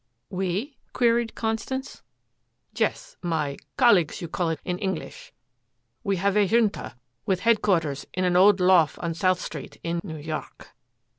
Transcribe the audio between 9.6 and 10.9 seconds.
in New York."